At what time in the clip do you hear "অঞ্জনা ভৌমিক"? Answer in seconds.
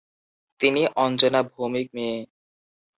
0.95-1.87